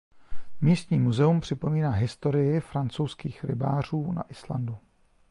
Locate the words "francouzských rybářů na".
2.59-4.23